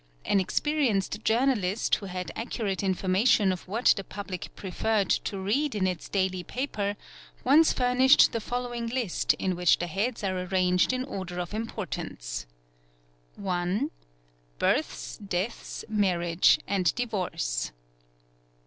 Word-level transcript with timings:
An 0.25 0.39
experienced 0.39 1.23
journalist 1.23 1.93
who 1.93 2.07
had 2.07 2.31
accurate 2.35 2.81
information 2.81 3.51
of 3.51 3.67
what 3.67 3.93
the 3.95 4.03
public 4.03 4.49
preferred— 4.55 5.09
to 5.25 5.37
read 5.37 5.75
in 5.75 5.85
its 5.85 6.09
daily 6.09 6.43
paper, 6.43 6.95
once 7.43 7.71
furnished 7.71 8.31
the 8.31 8.41
following 8.41 8.87
list 8.87 9.35
in 9.35 9.55
which 9.55 9.77
the 9.77 9.85
heads 9.85 10.23
are 10.23 10.41
arranged 10.41 10.91
in 10.91 11.03
order 11.05 11.37
of 11.39 11.53
importance:— 11.53 12.47
1. 13.35 13.91
Births, 14.57 15.17
deaths, 15.17 15.85
marriage, 15.87 16.59
and 16.67 16.95
divorce. 16.95 17.71